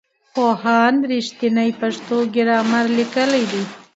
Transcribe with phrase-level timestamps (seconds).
[0.33, 3.63] پوهاند رښتین پښتو ګرامر لیکلی دی.